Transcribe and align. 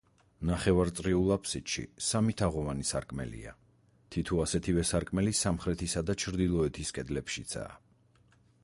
ნახევარწრიულ 0.49 1.27
აფსიდში 1.35 1.83
სამი 2.05 2.35
თაღოვანი 2.41 2.87
სარკმელია, 2.93 3.53
თითო 4.17 4.41
ასეთივე 4.47 4.87
სარკმელი 4.93 5.37
სამხრეთისა 5.45 6.05
და 6.11 6.19
ჩრდილოეთის 6.27 6.95
კედლებშიცაა. 6.99 7.81